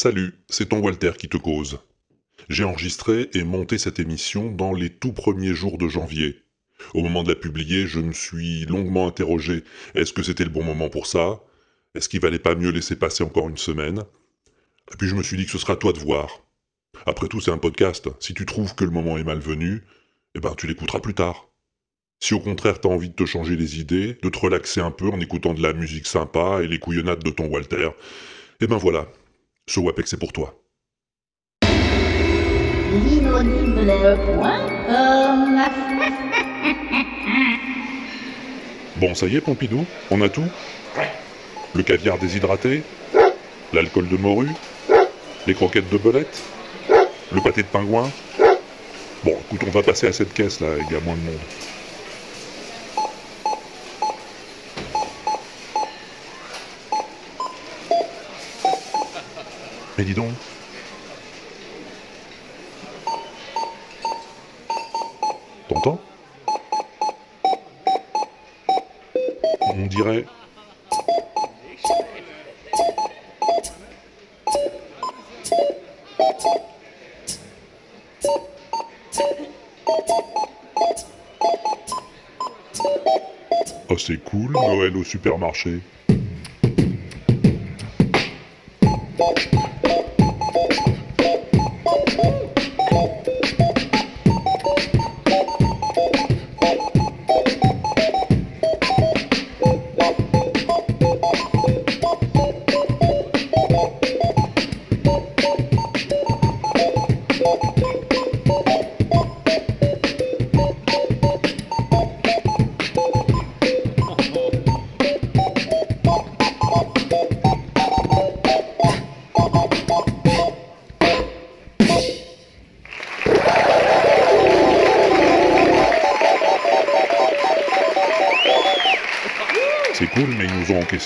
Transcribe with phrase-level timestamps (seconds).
[0.00, 1.80] Salut, c'est ton Walter qui te cause.
[2.48, 6.36] J'ai enregistré et monté cette émission dans les tout premiers jours de janvier.
[6.94, 9.64] Au moment de la publier, je me suis longuement interrogé
[9.96, 11.40] est-ce que c'était le bon moment pour ça?
[11.96, 14.04] Est-ce qu'il valait pas mieux laisser passer encore une semaine?
[14.92, 16.46] Et puis je me suis dit que ce sera à toi de voir.
[17.04, 18.08] Après tout, c'est un podcast.
[18.20, 19.82] Si tu trouves que le moment est malvenu,
[20.36, 21.48] eh ben tu l'écouteras plus tard.
[22.20, 25.08] Si au contraire t'as envie de te changer les idées, de te relaxer un peu
[25.08, 27.90] en écoutant de la musique sympa et les couillonnades de ton Walter,
[28.60, 29.08] eh ben voilà,
[29.68, 30.54] ce WAPEX c'est pour toi.
[38.96, 40.44] Bon, ça y est, Pompidou On a tout
[41.74, 42.82] Le caviar déshydraté
[43.72, 44.48] L'alcool de morue
[45.46, 46.42] Les croquettes de belette
[47.32, 48.10] Le pâté de pingouin
[49.24, 51.77] Bon, écoute, on va passer à cette caisse là, il y a moins de monde.
[59.98, 60.30] Mais dis donc.
[65.68, 66.00] T'entends?
[69.74, 70.24] On dirait.
[83.90, 85.80] Oh, c'est cool, Noël au supermarché.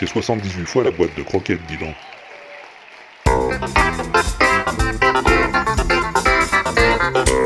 [0.02, 1.94] Nous ont encaissé 78 fois la boîte de croquettes, dis donc.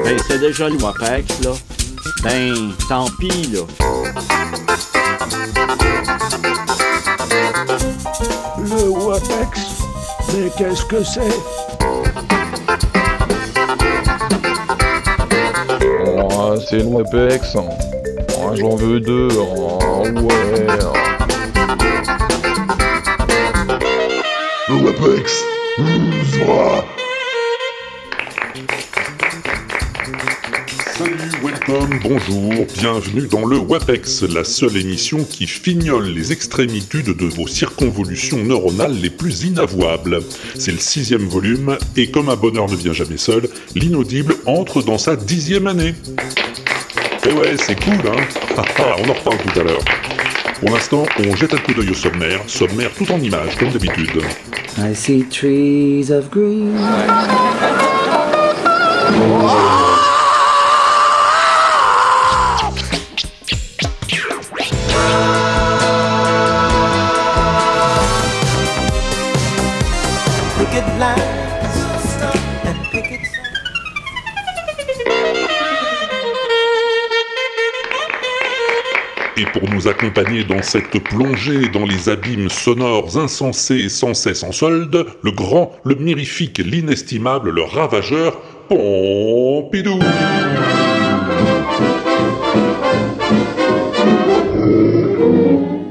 [0.04, 1.52] Ben, c'est déjà le WAPEX, là.
[2.22, 3.60] Ben, tant pis, là.
[8.58, 9.60] Le WAPEX
[10.34, 11.20] Mais qu'est-ce que c'est?
[16.16, 17.56] Oh, c'est le WAPEX.
[17.56, 19.28] Oh, J'en veux deux.
[19.36, 21.15] Oh, ouais.
[30.96, 37.26] Salut, welcome, bonjour, bienvenue dans le WAPEX, la seule émission qui fignole les extrémitudes de
[37.26, 40.20] vos circonvolutions neuronales les plus inavouables.
[40.56, 44.98] C'est le sixième volume, et comme un bonheur ne vient jamais seul, l'inaudible entre dans
[44.98, 45.96] sa dixième année.
[47.28, 48.22] Et ouais, c'est cool, hein
[49.04, 50.15] On en reparle tout à l'heure.
[50.60, 54.22] Pour l'instant, on jette un coup d'œil au sommaire, sommaire tout en images, comme d'habitude.
[54.78, 56.74] I see trees of green.
[79.86, 85.06] Nous accompagner dans cette plongée dans les abîmes sonores insensés et sans cesse en solde,
[85.22, 88.38] le grand, le mirifique, l'inestimable, le ravageur,
[88.68, 89.98] Pompidou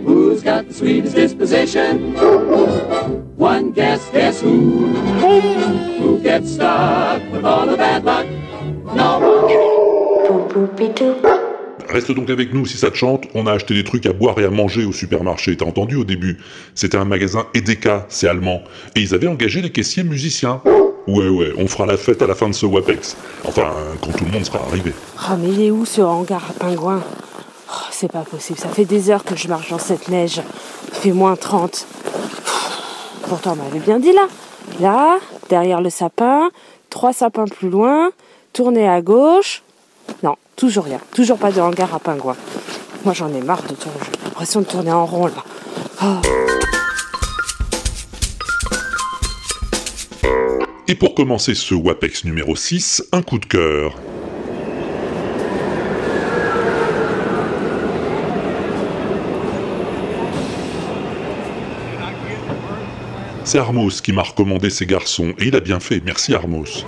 [0.05, 2.15] Who's got the sweetest disposition?
[3.37, 4.87] One guess, guess who?
[5.99, 8.25] Who gets stuck with all the bad luck?
[8.93, 9.35] No one.
[11.95, 14.37] Reste donc avec nous si ça te chante, on a acheté des trucs à boire
[14.37, 16.39] et à manger au supermarché, t'as entendu au début
[16.73, 18.63] C'était un magasin Edeka, c'est allemand,
[18.95, 20.61] et ils avaient engagé des caissiers musiciens.
[21.07, 23.15] Ouais ouais, on fera la fête à la fin de ce WAPEX.
[23.45, 23.71] Enfin,
[24.01, 24.91] quand tout le monde sera arrivé.
[25.21, 27.01] Oh, mais il est où ce hangar à pingouins?
[27.71, 30.41] Oh, C'est pas possible, ça fait des heures que je marche dans cette neige.
[30.89, 31.87] Il fait moins 30.
[33.29, 34.27] Pourtant, on m'avait bien dit là.
[34.81, 35.17] Là,
[35.47, 36.49] derrière le sapin,
[36.89, 38.11] trois sapins plus loin,
[38.51, 39.63] tourner à gauche.
[40.23, 40.99] Non, toujours rien.
[41.13, 42.35] Toujours pas de hangar à pingouins.
[43.03, 43.99] Moi, j'en ai marre de tourner.
[44.01, 45.43] J'ai l'impression de tourner en rond là.
[46.03, 46.21] Oh.
[50.87, 53.95] Et pour commencer ce WAPEX numéro 6, un coup de cœur.
[63.43, 66.83] C'est Armos qui m'a recommandé ces garçons, et il a bien fait, merci Armos.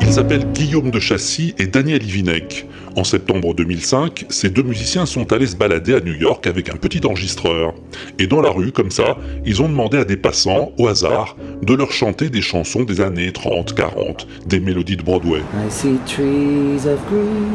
[0.00, 2.66] Ils s'appellent Guillaume de Chassis et Daniel Ivinec.
[2.96, 6.76] En septembre 2005, ces deux musiciens sont allés se balader à New York avec un
[6.76, 7.72] petit enregistreur.
[8.18, 11.74] Et dans la rue, comme ça, ils ont demandé à des passants, au hasard, de
[11.74, 15.38] leur chanter des chansons des années 30, 40, des mélodies de Broadway.
[15.38, 17.50] I see trees of green,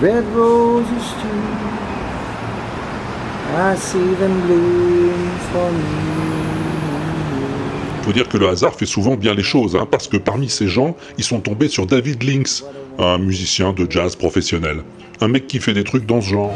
[0.00, 0.24] red.
[3.54, 4.40] I see them
[5.52, 6.22] for me.
[8.02, 10.68] Faut dire que le hasard fait souvent bien les choses, hein, parce que parmi ces
[10.68, 12.64] gens, ils sont tombés sur David Lynx,
[12.98, 14.78] un musicien de jazz professionnel.
[15.20, 16.54] Un mec qui fait des trucs dans ce genre.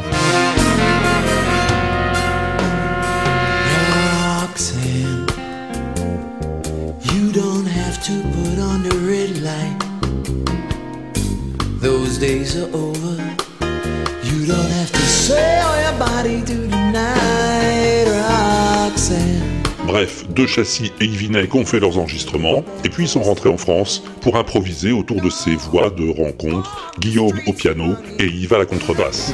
[19.85, 23.57] Bref, deux châssis et Ivinec ont fait leurs enregistrements, et puis ils sont rentrés en
[23.57, 28.57] France pour improviser autour de ces voix de rencontre, Guillaume au piano et Yves à
[28.57, 29.33] la contrebasse.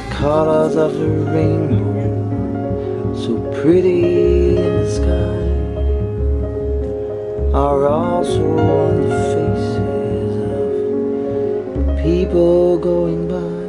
[12.04, 13.64] People going by.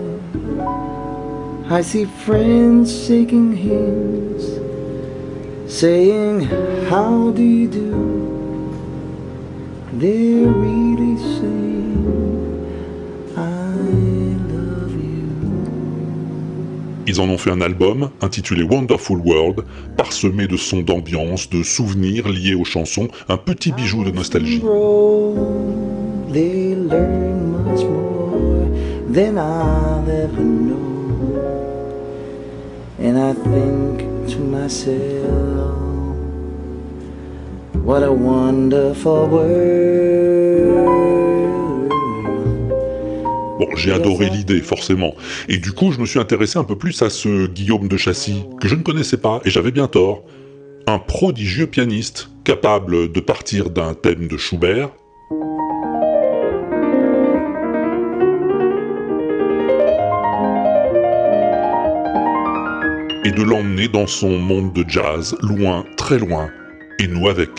[1.67, 4.59] I see friends shaking hands,
[5.67, 6.47] saying,
[6.89, 7.91] How do you do?
[9.93, 12.05] They're really saying,
[13.37, 13.71] I
[14.51, 15.29] love you.
[17.07, 19.63] Ils en ont fait un album intitulé Wonderful World,
[19.97, 24.59] parsemé de sons d'ambiance, de souvenirs liés aux chansons, un petit bijou de nostalgie.
[24.61, 25.35] roll,
[26.31, 28.67] they learn much more
[29.11, 30.75] than I'll ever know.
[32.99, 34.95] And I think to myself,
[37.83, 40.65] what a wonderful world.
[43.59, 45.15] Bon, j'ai adoré l'idée, forcément.
[45.47, 48.43] Et du coup, je me suis intéressé un peu plus à ce Guillaume de Châssis,
[48.59, 50.23] que je ne connaissais pas, et j'avais bien tort.
[50.87, 54.89] Un prodigieux pianiste, capable de partir d'un thème de Schubert,
[63.25, 66.51] et de l'emmener dans son monde de jazz, loin, très loin,
[66.99, 67.49] et nous avec.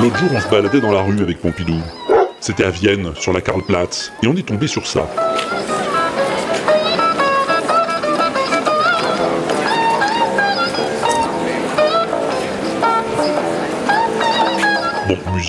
[0.00, 1.80] L'autre jour, on se baladait dans la rue avec Pompidou.
[2.40, 5.08] C'était à Vienne, sur la Karlplatz, et on est tombé sur ça.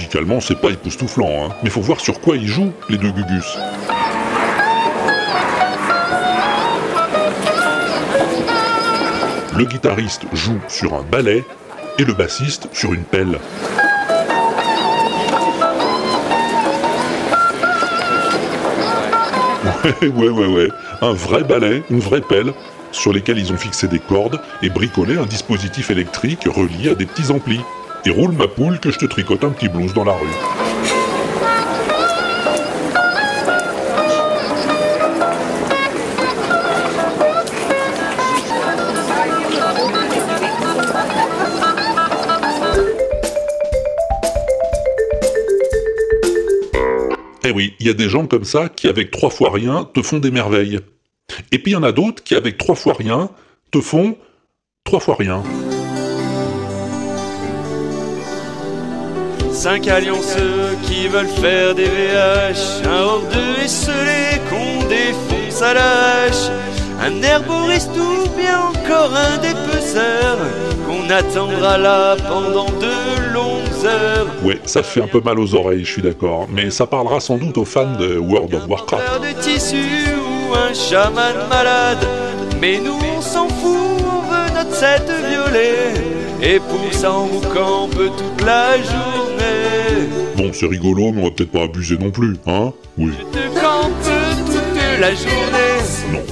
[0.10, 3.60] Musicalement, c'est pas époustouflant, hein, mais faut voir sur quoi ils jouent, les deux Gugus.
[9.56, 11.44] Le guitariste joue sur un balai
[12.00, 13.38] et le bassiste sur une pelle.
[20.02, 20.70] Ouais, ouais, ouais, ouais.
[21.02, 22.54] Un vrai balai, une vraie pelle,
[22.92, 27.06] sur lesquels ils ont fixé des cordes et bricolé un dispositif électrique relié à des
[27.06, 27.62] petits amplis.
[28.06, 30.28] Et roule ma poule que je te tricote un petit blues dans la rue.
[47.44, 50.02] Eh oui, il y a des gens comme ça qui, avec trois fois rien, te
[50.02, 50.80] font des merveilles.
[51.52, 53.30] Et puis il y en a d'autres qui, avec trois fois rien,
[53.72, 54.18] te font
[54.84, 55.44] trois fois rien.
[59.60, 65.82] Cinq allianceux qui veulent faire des VH, un hors de esselés qu'on défonce à la
[65.82, 66.50] hache.
[67.02, 70.38] Un herboriste ou bien encore un dépeceur
[70.88, 74.28] qu'on attendra là pendant de longues heures.
[74.46, 77.36] Ouais, ça fait un peu mal aux oreilles, je suis d'accord, mais ça parlera sans
[77.36, 79.04] doute aux fans de World of Warcraft.
[79.04, 79.76] Faire de tissu
[80.16, 82.08] ou un chaman malade.
[82.62, 85.94] Mais nous on s'en fout, on veut notre set violet.
[86.42, 89.19] Et pour ça on vous campe toute la journée.
[90.38, 92.72] Bon, c'est rigolo, mais on va peut-être pas abuser non plus, hein?
[92.98, 93.12] Oui.
[93.18, 93.92] Je te campe
[94.46, 95.82] toute la journée.
[96.14, 96.24] Non.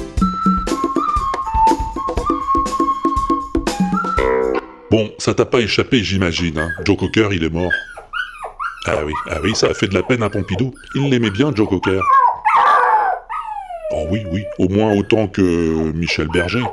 [4.90, 6.70] Bon, ça t'a pas échappé, j'imagine, hein?
[6.86, 7.72] Joe Cocker, il est mort.
[8.86, 10.74] Ah oui, ah oui, ça a fait de la peine à Pompidou.
[10.96, 12.00] Il l'aimait bien, Joe Cocker.
[13.92, 16.64] Oh oui, oui, au moins autant que Michel Berger.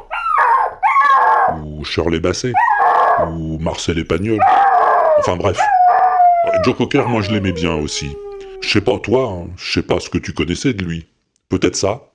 [1.64, 2.52] Ou Shirley Basset.
[3.26, 4.38] Ou Marcel Espagnol.
[5.18, 5.58] Enfin bref.
[6.64, 8.10] Joe Cocker, moi je l'aimais bien aussi.
[8.60, 11.06] Je sais pas toi, hein, je sais pas ce que tu connaissais de lui.
[11.48, 12.10] Peut-être ça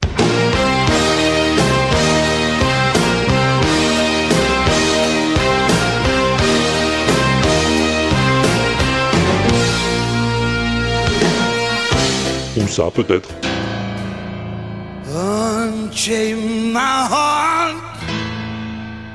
[12.58, 13.30] Ou ça, peut-être.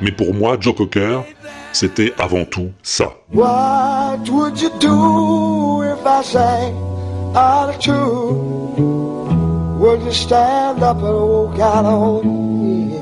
[0.00, 1.24] Mais pour moi, Joe Cocker,
[1.74, 3.06] c'était avant tout ça.
[3.32, 6.74] What would you do if I sang
[7.34, 9.78] out of tune?
[9.80, 12.94] Would you stand up and walk out on me?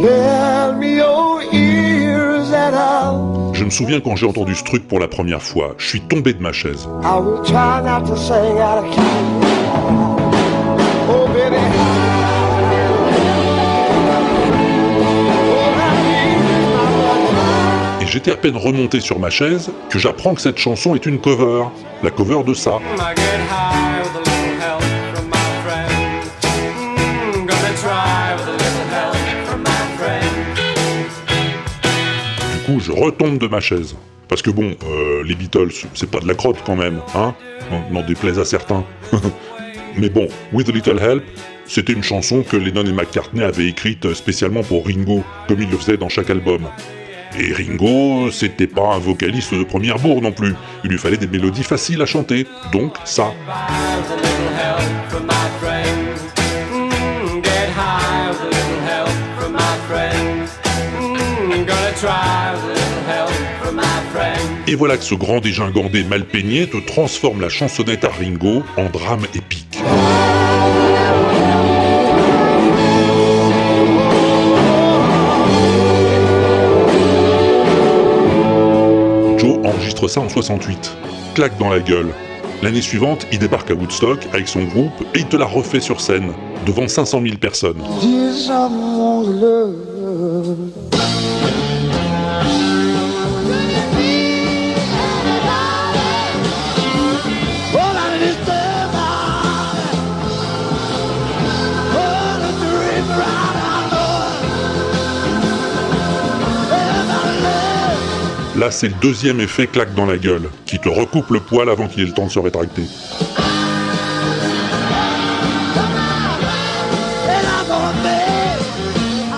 [0.00, 5.00] Lend me your ears and I'll, Je me souviens quand j'ai entendu ce truc pour
[5.00, 6.88] la première fois, je suis tombé de ma chaise.
[7.02, 10.13] I will try not to sing out of key.
[18.24, 21.64] J'étais à peine remonté sur ma chaise que j'apprends que cette chanson est une cover.
[22.02, 22.78] La cover de ça.
[22.78, 22.80] Mm,
[27.76, 28.24] friend.
[32.54, 33.94] Du coup, je retombe de ma chaise.
[34.28, 37.34] Parce que bon, euh, les Beatles, c'est pas de la crotte quand même, hein
[37.90, 38.84] N'en déplaise à certains.
[39.98, 41.22] Mais bon, With a Little Help,
[41.66, 45.76] c'était une chanson que Lennon et McCartney avaient écrite spécialement pour Ringo, comme ils le
[45.76, 46.62] faisaient dans chaque album.
[47.38, 50.54] Et Ringo, c'était pas un vocaliste de première bourre non plus.
[50.84, 52.46] Il lui fallait des mélodies faciles à chanter.
[52.72, 53.32] Donc ça.
[64.66, 68.88] Et voilà que ce grand dégingandé mal peigné te transforme la chansonnette à Ringo en
[68.88, 69.78] drame épique.
[79.64, 80.96] Enregistre ça en 68.
[81.34, 82.12] Claque dans la gueule.
[82.62, 86.00] L'année suivante, il débarque à Woodstock avec son groupe et il te la refait sur
[86.00, 86.32] scène,
[86.64, 87.82] devant 500 000 personnes.
[108.70, 112.02] C'est le deuxième effet claque dans la gueule, qui te recoupe le poil avant qu'il
[112.02, 112.82] ait le temps de se rétracter.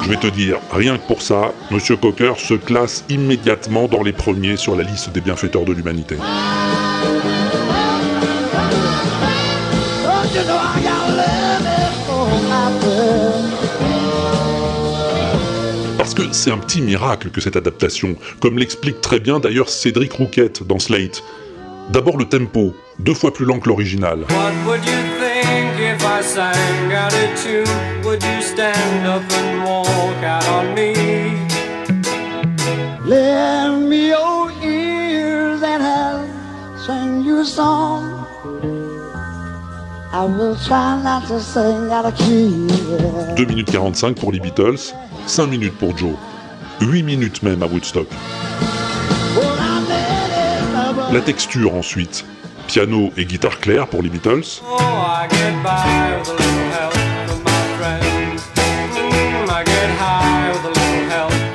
[0.04, 4.12] Je vais te dire, rien que pour ça, Monsieur Cocker se classe immédiatement dans les
[4.12, 6.16] premiers sur la liste des bienfaiteurs de l'humanité.
[16.06, 20.12] Parce que c'est un petit miracle que cette adaptation, comme l'explique très bien d'ailleurs Cédric
[20.12, 21.24] Rouquette dans Slate.
[21.90, 24.20] D'abord le tempo, deux fois plus lent que l'original.
[24.20, 28.04] What would you think if I sang out of tune?
[28.04, 30.94] Would you stand up and walk out on me?
[33.04, 36.24] Lend me your ears and I'll
[36.86, 38.15] sing you a song.
[43.36, 44.94] 2 minutes 45 pour les Beatles,
[45.26, 46.14] 5 minutes pour Joe,
[46.80, 48.06] 8 minutes même à Woodstock.
[51.12, 52.24] La texture ensuite,
[52.66, 54.78] piano et guitare claire pour les Beatles, Oh.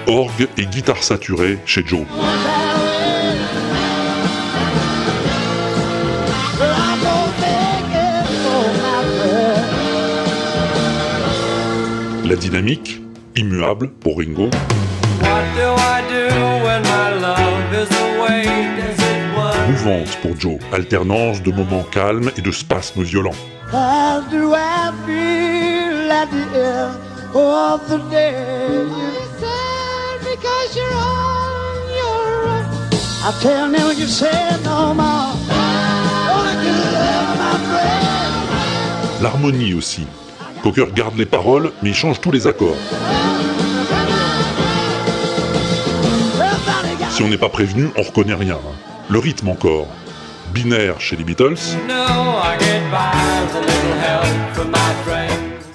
[0.08, 2.06] Mm, orgue et guitare saturée chez Joe.
[12.31, 13.01] La dynamique,
[13.35, 14.50] immuable pour Ringo,
[19.67, 23.35] émouvante pour Joe, alternance de moments calmes et de spasmes violents.
[39.21, 40.07] L'harmonie aussi.
[40.63, 42.77] Cocker garde les paroles, mais il change tous les accords.
[47.10, 48.60] Si on n'est pas prévenu, on reconnaît rien.
[49.10, 49.88] Le rythme encore.
[50.53, 51.56] Binaire chez les Beatles.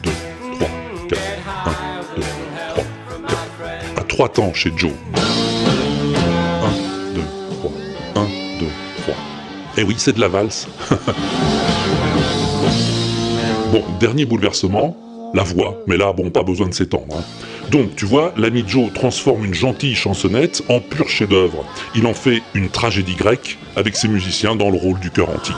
[0.02, 0.10] 2,
[0.58, 0.68] 3,
[1.08, 1.20] 4,
[1.66, 1.70] 1,
[2.16, 2.22] 2,
[2.74, 2.84] 3,
[3.26, 4.00] 4.
[4.00, 4.92] À trois temps chez Joe.
[5.14, 5.20] 1,
[7.14, 7.22] 2,
[7.60, 7.72] 3,
[8.16, 8.24] 1,
[8.60, 8.66] 2,
[9.02, 9.14] 3.
[9.78, 10.68] Eh oui, c'est de la valse.
[13.72, 14.96] Bon, dernier bouleversement,
[15.34, 15.76] la voix.
[15.86, 17.16] Mais là, bon, pas besoin de s'étendre.
[17.18, 17.24] hein.
[17.70, 21.64] Donc, tu vois, l'ami Joe transforme une gentille chansonnette en pur chef-d'œuvre.
[21.94, 25.56] Il en fait une tragédie grecque avec ses musiciens dans le rôle du chœur antique.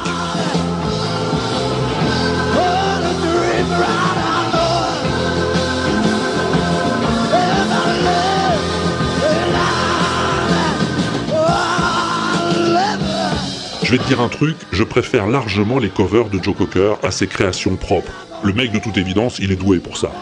[13.88, 17.10] Je vais te dire un truc, je préfère largement les covers de Joe Cocker à
[17.10, 18.12] ses créations propres.
[18.44, 20.12] Le mec, de toute évidence, il est doué pour ça.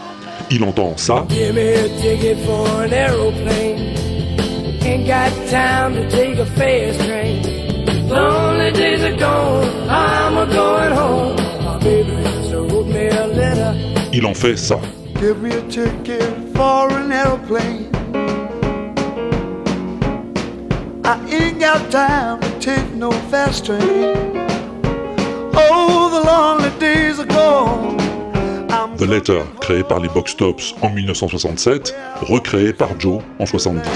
[0.49, 1.27] Il entend ça,
[14.13, 14.79] il en fait ça.
[15.19, 16.23] Give me a ticket
[16.55, 17.86] for an aeroplane.
[21.09, 23.79] I ain't got time to take no fast train.
[25.55, 27.97] Oh, the lonely days are gone.
[28.69, 33.87] I'm The Letter, créé par les Box Tops en 1967, recréé par Joe en 70.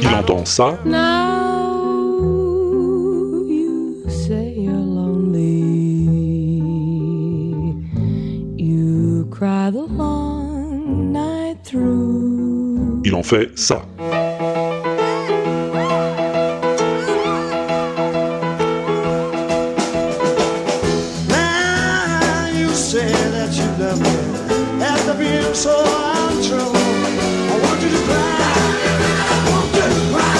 [0.00, 0.78] Il entend ça,
[27.90, 27.98] to
[30.14, 30.30] cry.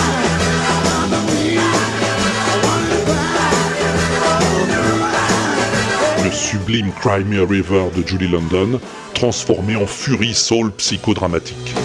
[6.24, 8.80] Le sublime Cry Me a River de Julie London,
[9.14, 11.79] transformé en furie soul psychodramatique.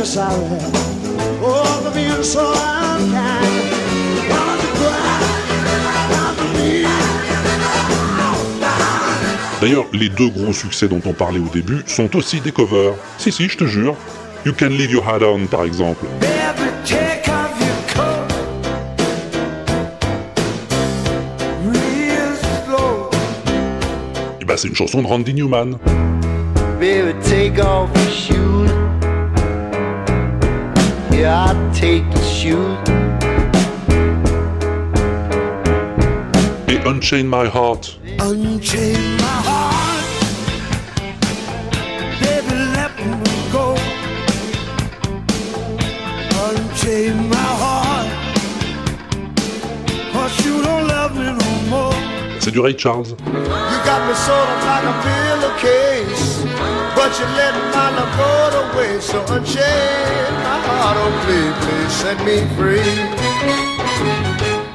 [0.00, 0.32] You sorry.
[1.42, 3.12] Oh, for being so unkind.
[3.12, 5.20] I want you to cry.
[5.84, 6.88] I want me.
[9.60, 12.94] D'ailleurs, les deux gros succès dont on parlait au début sont aussi des covers.
[13.18, 13.94] Si, si, je te jure.
[14.46, 16.06] You Can Leave Your Head On, par exemple.
[24.40, 25.76] Et bah, c'est une chanson de Randy Newman.
[26.80, 27.90] Baby, take off
[28.30, 28.39] your
[31.30, 32.04] I'll take.
[36.68, 37.98] Et Unchain My Heart.
[38.18, 40.06] Unchain my heart.
[42.20, 43.12] Baby, let me
[43.52, 43.76] go.
[46.48, 48.08] Unchain my heart.
[50.12, 51.94] Cause you don't love me no more.
[52.40, 53.10] C'est du Ray Charles.
[53.10, 56.29] You got me sort of like a pillowcase.
[56.94, 59.08] But you let my love go to waste.
[59.10, 60.96] So unchain my heart.
[60.98, 62.90] Oh, please, please set me free.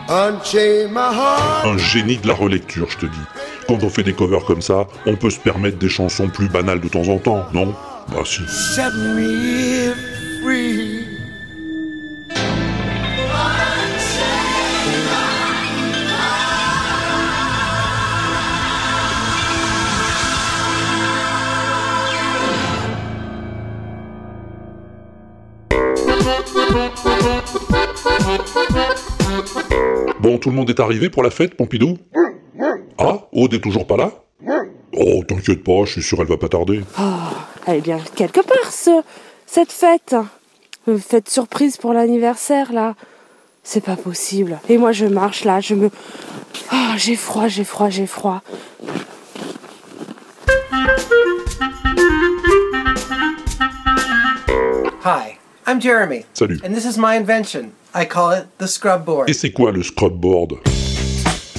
[0.07, 1.65] Unchain my heart.
[1.65, 3.25] Un génie de la relecture, je te dis.
[3.67, 6.79] Quand on fait des covers comme ça, on peut se permettre des chansons plus banales
[6.81, 7.73] de temps en temps, non?
[8.09, 8.41] Bah si.
[8.47, 9.93] Set me
[10.43, 10.84] free.
[30.45, 31.97] Tout le monde est arrivé pour la fête, Pompidou
[32.99, 34.11] Ah, Aude est toujours pas là
[34.93, 36.81] Oh, t'inquiète pas, je suis sûr elle va pas tarder.
[37.65, 39.01] Elle est bien quelque part, ce,
[39.47, 40.15] cette fête.
[40.87, 42.93] Une fête surprise pour l'anniversaire, là.
[43.63, 44.59] C'est pas possible.
[44.69, 45.89] Et moi, je marche là, je me.
[46.69, 48.43] Ah, j'ai froid, j'ai froid, j'ai froid.
[55.03, 56.59] Hi, I'm Jeremy, Salut.
[56.63, 57.71] and this is my invention.
[57.97, 59.29] I call it the scrub board.
[59.29, 60.55] Et c'est quoi le scrub board?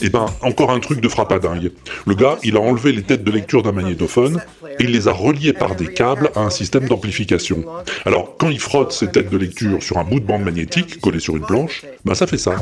[0.02, 1.72] Et ben, encore un truc de frappadingue.
[2.06, 4.42] Le gars, il a enlevé les têtes de lecture d'un magnétophone
[4.78, 7.64] et il les a reliées par des câbles à un système d'amplification.
[8.04, 11.20] Alors, quand il frotte ces têtes de lecture sur un bout de bande magnétique collé
[11.20, 12.56] sur une planche, ben ça fait ça.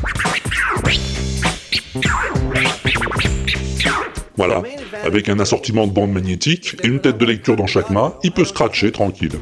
[4.37, 4.63] Voilà,
[5.05, 8.31] avec un assortiment de bandes magnétiques et une tête de lecture dans chaque main, il
[8.31, 9.33] peut scratcher tranquille.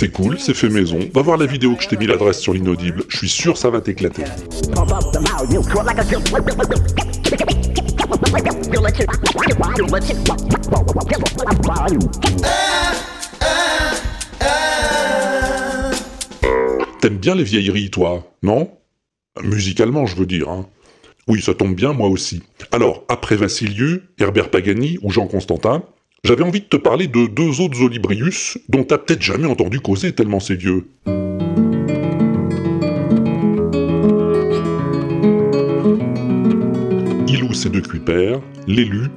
[0.00, 1.00] C'est cool, c'est fait maison.
[1.12, 3.02] Va voir la vidéo que je t'ai mis l'adresse sur l'inaudible.
[3.08, 4.22] Je suis sûr ça va t'éclater.
[17.00, 18.70] T'aimes bien les vieilleries, toi, non?
[19.42, 20.48] Musicalement, je veux dire.
[20.48, 20.66] Hein.
[21.26, 22.44] Oui, ça tombe bien, moi aussi.
[22.70, 25.82] Alors, après Vassilieu, Herbert Pagani ou Jean Constantin,
[26.24, 30.12] j'avais envie de te parler de deux autres Olibrius dont t'as peut-être jamais entendu causer
[30.12, 30.86] tellement c'est vieux.
[37.28, 39.08] Ilous et de Kuiper, l'élu,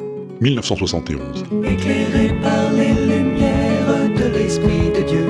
[0.41, 1.45] 1971.
[1.63, 5.25] éclairé par les lumières de l'Esprit de Dieu,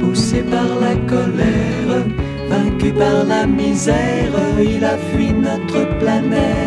[0.00, 2.04] poussé par la colère,
[2.48, 6.64] vaincu par la misère, il a fui notre planète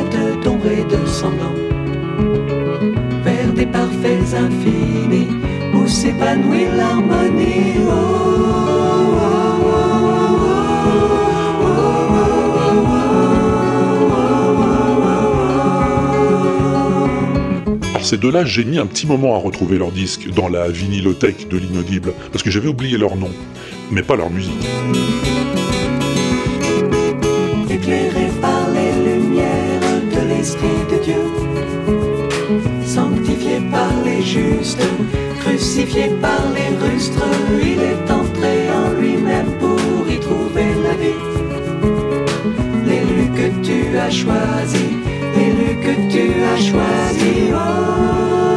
[0.66, 1.54] et de sanglant,
[3.58, 5.28] des parfaits infinis
[5.74, 7.82] où s'épanouit l'harmonie.
[7.88, 10.04] Oh, oh, oh,
[17.96, 21.50] oh, ces deux-là, j'ai mis un petit moment à retrouver leur disque dans la vinylothèque
[21.50, 23.32] de l'inaudible, parce que j'avais oublié leur nom,
[23.92, 24.54] mais pas leur musique.
[27.70, 30.77] éclairé par les lumières de l'Esprit
[35.40, 37.24] crucifié par les rustres,
[37.62, 41.24] il est entré en lui-même pour y trouver la vie.
[42.86, 44.88] L'élu que tu as choisi,
[45.36, 47.52] l'élu que tu as choisi.
[47.54, 48.57] oh,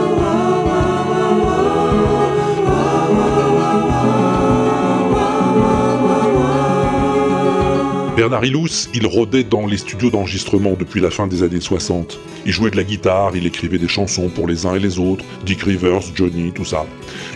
[8.43, 12.19] Ilous, il rôdait dans les studios d'enregistrement depuis la fin des années 60.
[12.47, 15.25] Il jouait de la guitare, il écrivait des chansons pour les uns et les autres,
[15.45, 16.87] Dick Rivers, Johnny, tout ça.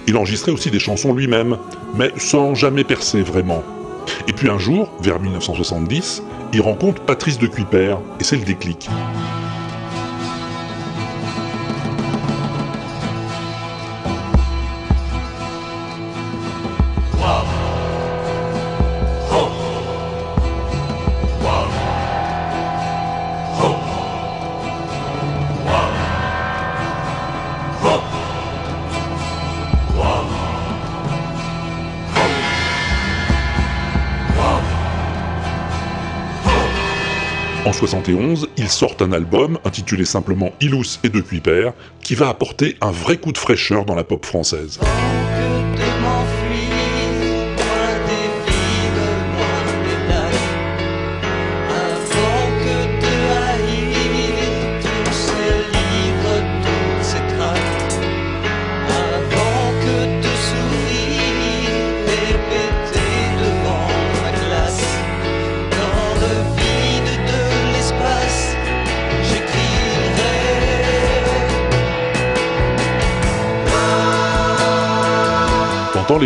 [0.07, 1.59] Il enregistrait aussi des chansons lui-même,
[1.97, 3.63] mais sans jamais percer vraiment.
[4.29, 8.89] Et puis un jour, vers 1970, il rencontre Patrice de Kuiper, et c'est le déclic.
[38.05, 41.71] 71, ils sortent un album intitulé simplement Ilous et de Kuiper,
[42.03, 44.79] qui va apporter un vrai coup de fraîcheur dans la pop française.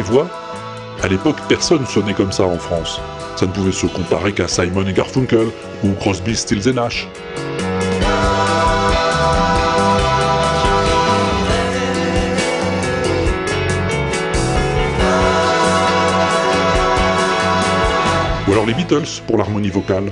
[0.08, 0.28] Voix
[1.02, 3.00] À l'époque, personne sonnait comme ça en France.
[3.36, 5.48] Ça ne pouvait se comparer qu'à Simon et Garfunkel
[5.84, 7.06] ou Crosby, Stills et Nash.
[18.46, 20.10] Ou alors les Beatles pour l'harmonie vocale.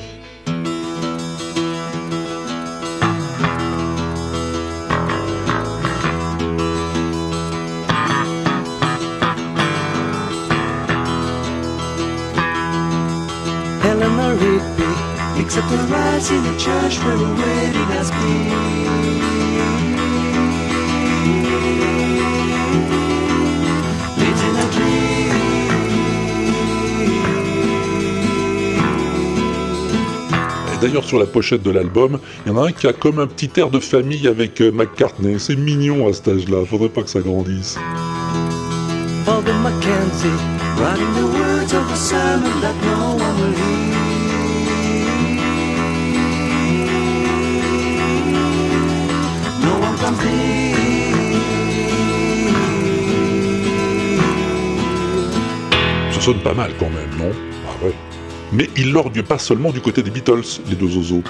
[15.56, 17.18] Except the in the church where a
[30.82, 33.26] D'ailleurs, sur la pochette de l'album, il y en a un qui a comme un
[33.26, 35.38] petit air de famille avec euh, McCartney.
[35.38, 37.78] C'est mignon à cet âge-là, faudrait pas que ça grandisse.
[39.24, 40.28] Father Mackenzie
[40.78, 44.05] Writing the words of a sermon that no one will hear
[56.10, 57.32] Ça sonne pas mal quand même, non?
[57.84, 57.94] Ouais.
[58.52, 61.22] Mais ils lorgnent pas seulement du côté des Beatles, les deux oiseaux.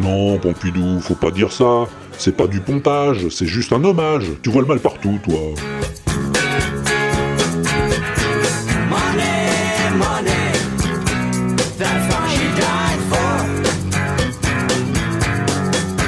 [0.00, 1.84] Non, Pompidou, faut pas dire ça.
[2.16, 4.24] C'est pas du pompage, c'est juste un hommage.
[4.42, 5.38] Tu vois le mal partout, toi.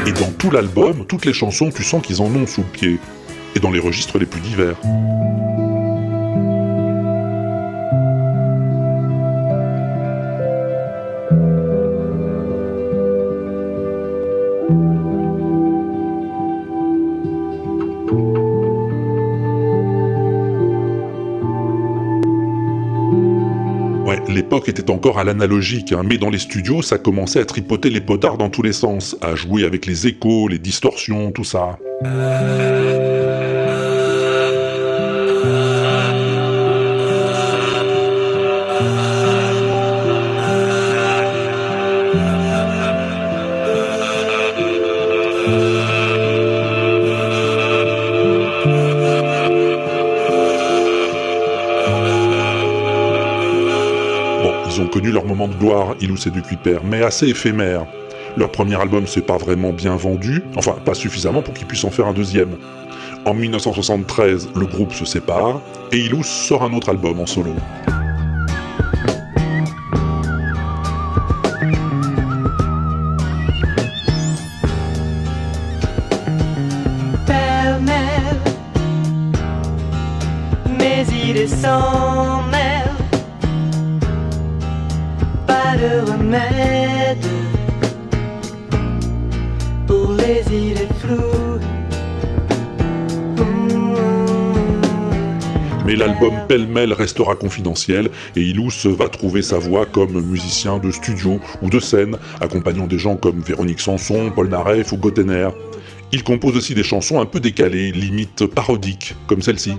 [0.07, 2.99] Et dans tout l'album, toutes les chansons, tu sens qu'ils en ont sous le pied.
[3.55, 4.77] Et dans les registres les plus divers.
[24.33, 28.01] L'époque était encore à l'analogique, hein, mais dans les studios, ça commençait à tripoter les
[28.01, 31.79] potards dans tous les sens, à jouer avec les échos, les distorsions, tout ça.
[32.03, 32.82] Bon,
[56.03, 57.87] Ilous et de Kuiper, mais assez éphémère.
[58.37, 61.91] Leur premier album s'est pas vraiment bien vendu, enfin pas suffisamment pour qu'ils puissent en
[61.91, 62.57] faire un deuxième.
[63.25, 65.61] En 1973, le groupe se sépare
[65.93, 67.55] et Ilous sort un autre album en solo.
[85.83, 87.27] De remède
[89.87, 91.61] pour les idées floues.
[95.85, 101.41] Mais l'album pêle-mêle restera confidentiel et Ilous va trouver sa voie comme musicien de studio
[101.63, 105.49] ou de scène, accompagnant des gens comme Véronique Sanson, Paul Naref ou Gottener.
[106.13, 109.73] Il compose aussi des chansons un peu décalées, limite parodiques, comme celle-ci.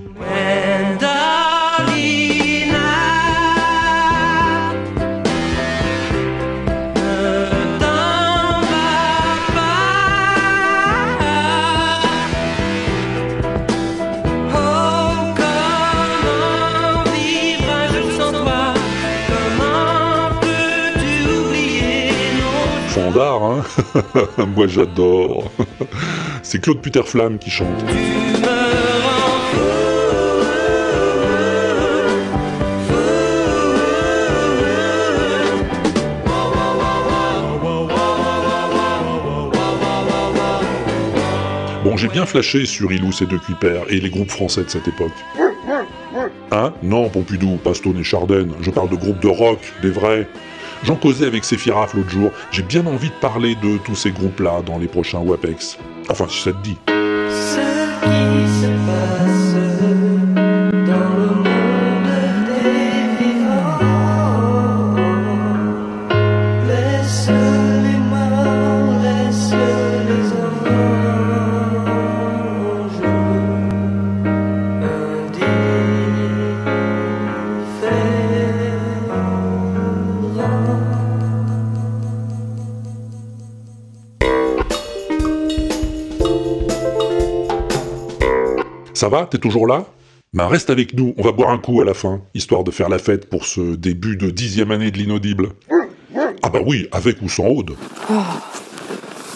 [23.22, 23.64] Hein
[24.56, 25.52] Moi j'adore.
[26.44, 27.84] C'est Claude Puterflamme qui chante.
[41.84, 44.88] Bon, j'ai bien flashé sur Ilous et De Kuiper et les groupes français de cette
[44.88, 45.12] époque.
[46.52, 46.74] Hein?
[46.82, 50.28] Non, Pompidou, Pastone et Chardin, je parle de groupes de rock, des vrais.
[50.84, 54.62] J'en causais avec Séphiraf l'autre jour, j'ai bien envie de parler de tous ces groupes-là
[54.66, 55.78] dans les prochains WAPEX.
[56.10, 56.78] Enfin, si ça te dit.
[89.04, 89.26] Ça va?
[89.26, 89.84] T'es toujours là?
[90.32, 92.88] Ben reste avec nous, on va boire un coup à la fin, histoire de faire
[92.88, 95.50] la fête pour ce début de dixième année de l'inaudible.
[96.42, 97.76] Ah bah oui, avec ou sans Aude.
[98.10, 98.14] Oh.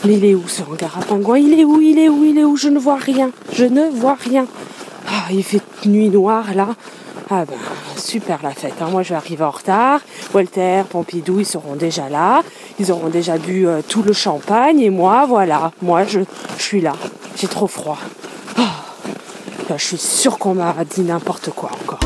[0.06, 2.38] Mais il est où ce hangar à pingouin Il est où Il est où Il
[2.40, 2.56] est où?
[2.56, 3.30] Je ne vois rien.
[3.52, 4.48] Je ne vois rien.
[5.06, 6.70] Ah, il fait nuit noire là.
[7.30, 7.58] Ah ben,
[7.98, 8.76] super la fête.
[8.80, 8.88] hein.
[8.90, 10.00] Moi, je vais arriver en retard.
[10.34, 12.42] Walter, Pompidou, ils seront déjà là.
[12.80, 14.80] Ils auront déjà bu euh, tout le champagne.
[14.80, 15.74] Et moi, voilà.
[15.82, 16.22] Moi, je,
[16.58, 16.94] je suis là.
[17.36, 17.98] J'ai trop froid.
[19.78, 22.00] Je suis sûre qu'on m'a dit n'importe quoi encore.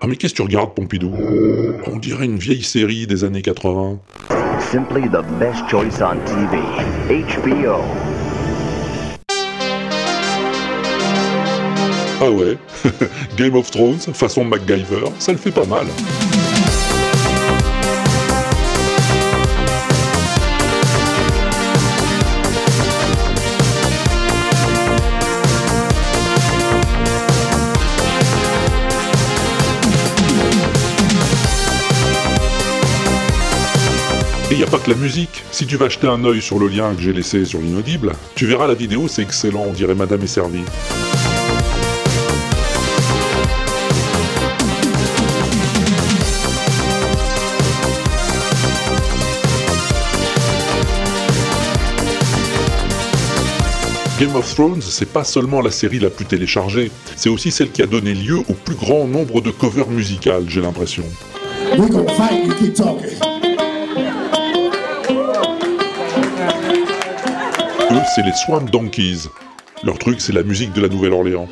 [0.00, 1.12] Ah mais qu'est-ce que tu regardes, Pompidou?
[1.86, 4.00] On dirait une vieille série des années 80.
[4.72, 6.58] Simply the best choice on TV.
[7.08, 7.82] HBO.
[12.20, 12.58] Ah ouais
[13.36, 15.86] Game of Thrones, façon MacGyver, ça le fait pas mal.
[34.50, 35.44] Et il n'y a pas que la musique.
[35.50, 38.46] Si tu vas jeter un œil sur le lien que j'ai laissé sur l'inaudible, tu
[38.46, 40.64] verras la vidéo, c'est excellent, on dirait Madame est servie.
[54.18, 57.82] Game of Thrones, c'est pas seulement la série la plus téléchargée, c'est aussi celle qui
[57.82, 61.04] a donné lieu au plus grand nombre de covers musicales, j'ai l'impression.
[68.14, 69.28] C'est les Swamp Donkeys.
[69.84, 71.48] Leur truc, c'est la musique de la Nouvelle-Orléans.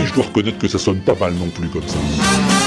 [0.00, 2.57] Et je dois reconnaître que ça sonne pas mal non plus comme ça.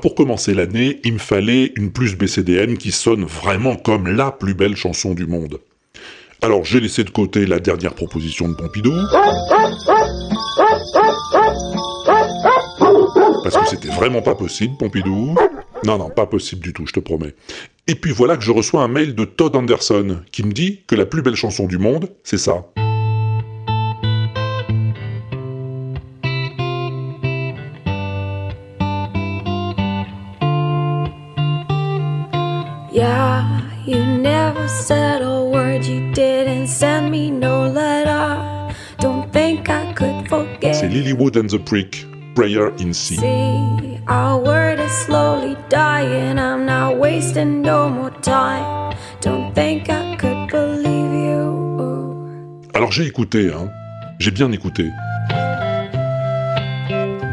[0.00, 4.54] Pour commencer l'année, il me fallait une plus BCDM qui sonne vraiment comme la plus
[4.54, 5.60] belle chanson du monde.
[6.40, 8.94] Alors j'ai laissé de côté la dernière proposition de Pompidou,
[13.42, 15.34] parce que c'était vraiment pas possible, Pompidou.
[15.84, 17.34] Non, non, pas possible du tout, je te promets.
[17.86, 20.94] Et puis voilà que je reçois un mail de Todd Anderson qui me dit que
[20.94, 22.64] la plus belle chanson du monde, c'est ça.
[33.00, 38.74] Yeah, you never said a word, you didn't send me no letter.
[38.98, 40.74] Don't think I could forget.
[40.74, 43.16] C'est Lilywood and the Prick, Prayer in C.
[43.16, 46.38] See, our word is slowly dying.
[46.38, 48.94] I'm not wasting no more time.
[49.22, 52.68] Don't think I could believe you.
[52.74, 53.70] Alors j'ai écouté, hein.
[54.18, 54.90] J'ai bien écouté.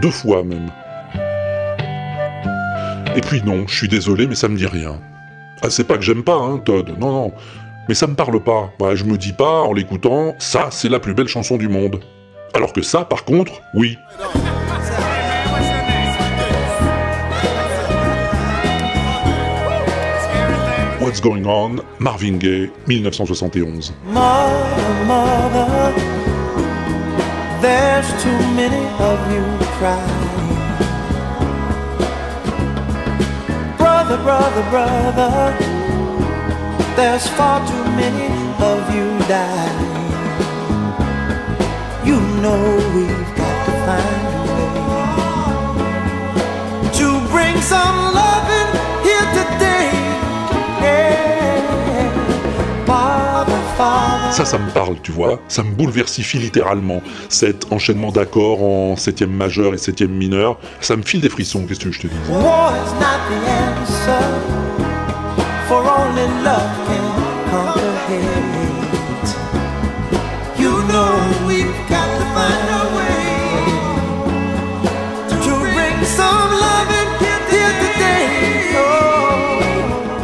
[0.02, 0.72] Deux fois même.
[3.18, 4.98] Et puis non, je suis désolé, mais ça me dit rien.
[5.62, 7.34] Ah, c'est pas que j'aime pas, hein, Todd, non, non.
[7.89, 8.72] Mais ça me parle pas.
[8.80, 12.00] Ouais, je me dis pas, en l'écoutant, ça, c'est la plus belle chanson du monde.
[12.54, 13.98] Alors que ça, par contre, oui.
[21.00, 23.93] What's Going On, Marvin Gaye, 1971.
[24.13, 25.93] Mother,
[27.62, 30.57] there's too many of you.
[34.28, 35.56] Brother, brother,
[36.98, 38.28] there's far too many
[38.62, 40.10] of you dying.
[42.06, 42.62] You know
[42.94, 44.44] we've got to find a
[46.84, 48.17] way to bring some
[54.32, 55.40] Ça, ça me parle, tu vois.
[55.48, 57.02] Ça me bouleversifie littéralement.
[57.30, 61.80] Cet enchaînement d'accords en septième majeur et septième mineur, ça me file des frissons, qu'est-ce
[61.80, 62.13] que je te dis?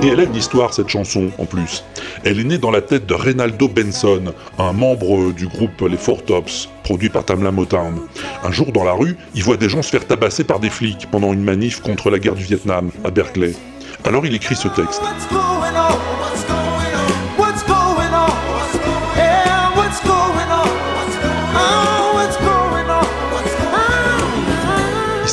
[0.05, 1.83] Elle a une histoire, cette chanson, en plus.
[2.23, 6.23] Elle est née dans la tête de Reynaldo Benson, un membre du groupe Les Four
[6.23, 7.99] Tops, produit par Tamla Motown.
[8.43, 11.07] Un jour, dans la rue, il voit des gens se faire tabasser par des flics
[11.09, 13.53] pendant une manif contre la guerre du Vietnam, à Berkeley.
[14.03, 15.01] Alors il écrit ce texte.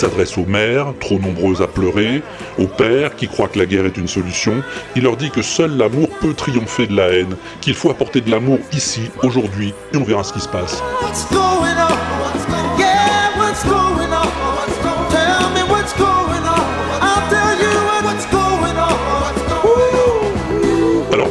[0.00, 2.22] S'adresse aux mères, trop nombreuses à pleurer,
[2.58, 4.62] aux pères qui croient que la guerre est une solution.
[4.96, 8.30] Il leur dit que seul l'amour peut triompher de la haine, qu'il faut apporter de
[8.30, 10.82] l'amour ici, aujourd'hui, et on verra ce qui se passe.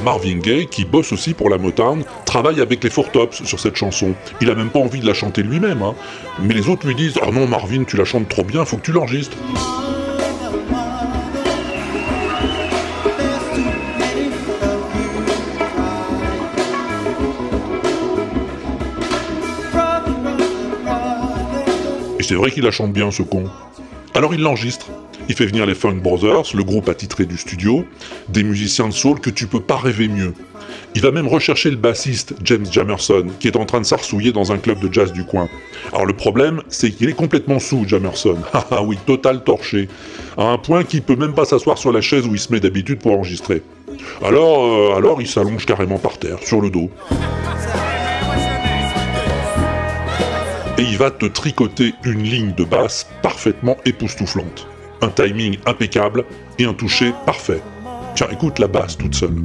[0.02, 3.76] Marvin Gaye, qui bosse aussi pour la Motown, travaille avec les Four Tops sur cette
[3.76, 4.14] chanson.
[4.42, 5.96] Il a même pas envie de la chanter lui-même, hein.
[6.42, 8.84] mais les autres lui disent «Ah non Marvin, tu la chantes trop bien, faut que
[8.84, 9.38] tu l'enregistres».
[22.20, 23.46] Et c'est vrai qu'il la chante bien, ce con.
[24.14, 24.88] Alors il l'enregistre.
[25.30, 27.86] Il fait venir les Funk Brothers, le groupe attitré du studio,
[28.30, 30.34] des musiciens de soul que tu peux pas rêver mieux.
[30.96, 34.52] Il va même rechercher le bassiste James Jamerson, qui est en train de s'arsouiller dans
[34.52, 35.48] un club de jazz du coin.
[35.94, 38.38] Alors le problème, c'est qu'il est complètement sous, Jamerson.
[38.54, 39.88] Ah ah oui, total torché.
[40.36, 42.60] À un point qu'il peut même pas s'asseoir sur la chaise où il se met
[42.60, 43.62] d'habitude pour enregistrer.
[44.24, 46.90] Alors, euh, alors il s'allonge carrément par terre, sur le dos.
[50.80, 54.68] Et il va te tricoter une ligne de basse parfaitement époustouflante.
[55.02, 56.26] Un timing impeccable
[56.58, 57.62] et un toucher parfait.
[58.16, 59.36] Tiens, écoute la basse toute seule.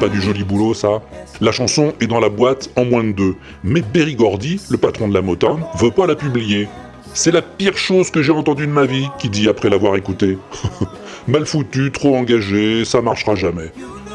[0.00, 1.02] Pas du joli boulot ça
[1.42, 3.36] La chanson est dans la boîte en moins de deux.
[3.62, 6.68] Mais Berry Gordy, le patron de la Motown, veut pas la publier.
[7.12, 10.38] C'est la pire chose que j'ai entendue de ma vie, qui dit après l'avoir écouté.
[11.28, 13.72] Mal foutu, trop engagé, ça marchera jamais.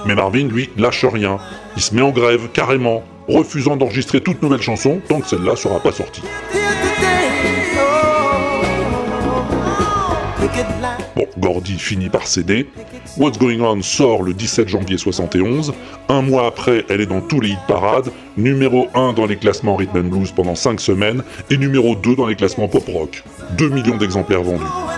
[0.07, 1.37] Mais Marvin, lui, lâche rien.
[1.75, 5.79] Il se met en grève, carrément, refusant d'enregistrer toute nouvelle chanson tant que celle-là sera
[5.79, 6.23] pas sortie.
[11.39, 12.69] Gordy finit par céder.
[13.17, 15.73] What's Going On sort le 17 janvier 71.
[16.09, 19.75] Un mois après, elle est dans tous les hit parades, numéro 1 dans les classements
[19.75, 23.23] rhythm and blues pendant 5 semaines et numéro 2 dans les classements pop rock.
[23.57, 24.63] 2 millions d'exemplaires vendus.
[24.65, 24.95] Oh?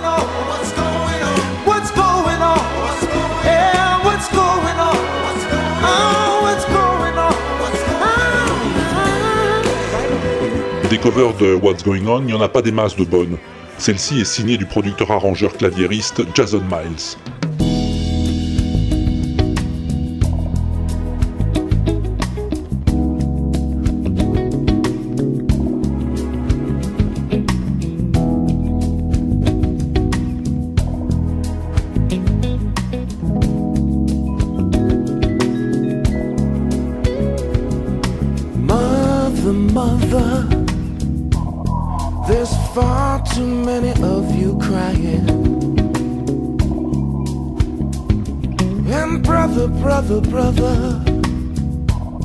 [10.89, 13.37] Des covers de What's Going On, il n'y en a pas des masses de bonnes.
[13.77, 17.36] Celle-ci est signée du producteur-arrangeur claviériste Jason Miles.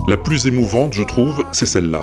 [0.08, 2.02] La plus émouvante, je trouve, c'est celle-là.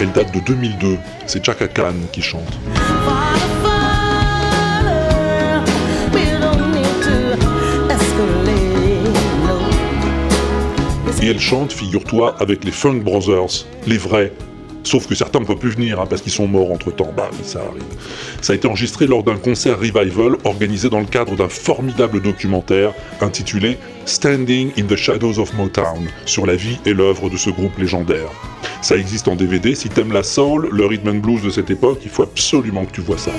[0.00, 0.96] Elle date de 2002.
[1.26, 2.58] C'est Chaka Khan qui chante.
[11.30, 14.32] Elle chante, figure-toi, avec les Funk Brothers, les vrais.
[14.82, 17.12] Sauf que certains ne peuvent plus venir hein, parce qu'ils sont morts entre temps.
[17.14, 17.82] Bah ça arrive.
[18.40, 22.94] Ça a été enregistré lors d'un concert revival organisé dans le cadre d'un formidable documentaire
[23.20, 23.76] intitulé
[24.06, 28.30] Standing in the Shadows of Motown sur la vie et l'œuvre de ce groupe légendaire.
[28.80, 29.74] Ça existe en DVD.
[29.74, 32.92] Si t'aimes la soul, le rhythm and blues de cette époque, il faut absolument que
[32.92, 33.32] tu vois ça.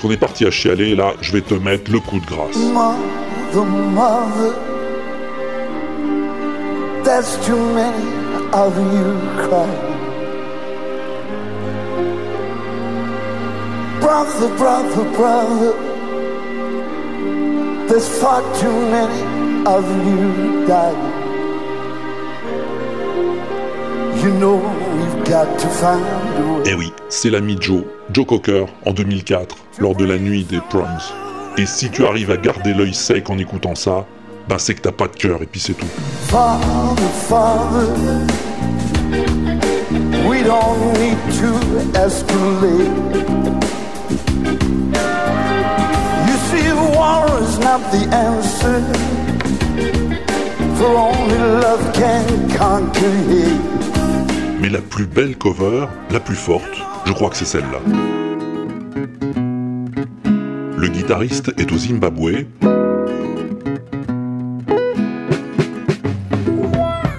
[0.00, 2.56] Puisqu'on est parti à chialer, là, je vais te mettre le coup de grâce.
[2.56, 4.54] mother, mother,
[7.04, 8.06] there's too many
[8.52, 9.90] of you crying.
[14.00, 15.74] Brother, brother, brother,
[17.88, 19.22] there's far too many
[19.66, 21.20] of you dying.
[24.22, 24.56] You know
[24.96, 26.70] we've got to find a way.
[26.70, 30.86] Eh oui, c'est l'ami Joe, Joe Cocker, en 2004, lors de la nuit des proms.
[31.56, 34.06] Et si tu arrives à garder l'œil sec en écoutant ça,
[34.48, 35.86] ben c'est que t'as pas de cœur et puis c'est tout.
[36.28, 36.96] Father,
[37.28, 37.88] Father,
[40.28, 41.50] we don't need to
[41.98, 42.90] escalate.
[46.26, 48.82] You see, war is not the answer,
[50.76, 52.24] for only love can
[52.56, 53.80] conquer hate.
[54.60, 56.64] Mais la plus belle cover, la plus forte,
[57.06, 57.78] je crois que c'est celle-là.
[61.10, 62.46] Guitariste est au Zimbabwe.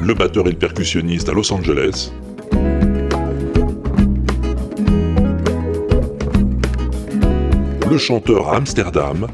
[0.02, 2.14] Le batteur et le percussionniste à Los Angeles.
[7.90, 9.28] Le chanteur à Amsterdam.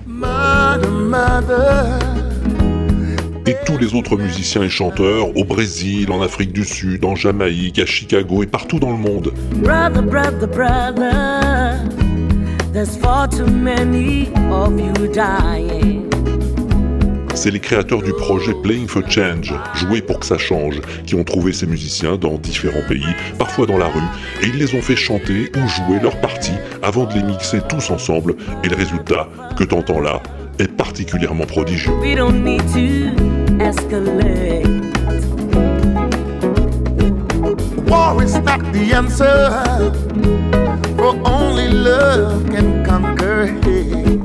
[3.46, 7.78] Et tous les autres musiciens et chanteurs au Brésil, en Afrique du Sud, en Jamaïque,
[7.78, 9.34] à Chicago et partout dans le monde.
[17.34, 21.24] C'est les créateurs du projet Playing for Change, Jouer pour que ça change, qui ont
[21.24, 24.02] trouvé ces musiciens dans différents pays, parfois dans la rue,
[24.44, 26.54] et ils les ont fait chanter ou jouer leurs parties
[26.84, 30.22] avant de les mixer tous ensemble, et le résultat, que t'entends là,
[30.60, 31.94] est particulièrement prodigieux.
[32.00, 34.68] We don't need to escalate.
[37.90, 39.50] War is not the answer,
[41.08, 44.20] for only love can conquer hate.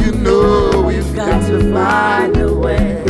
[0.00, 3.02] You know we've got to find a way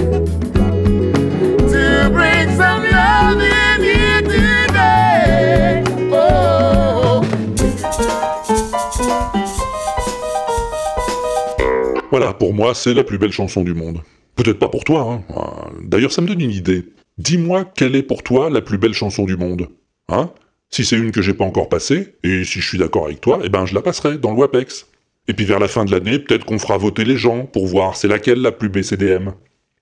[1.72, 5.82] to bring some love in here today.
[6.12, 7.22] Oh.
[12.12, 14.02] Voilà, pour moi, c'est la plus belle chanson du monde.
[14.36, 15.70] Peut-être pas pour toi, hein.
[15.82, 16.84] D'ailleurs, ça me donne une idée.
[17.18, 19.66] Dis-moi quelle est pour toi la plus belle chanson du monde.
[20.08, 20.30] Hein?
[20.70, 23.40] Si c'est une que j'ai pas encore passée, et si je suis d'accord avec toi,
[23.42, 24.86] eh ben je la passerai dans le WAPEX.
[25.26, 27.96] Et puis vers la fin de l'année, peut-être qu'on fera voter les gens pour voir
[27.96, 29.32] c'est laquelle la plus BCDM.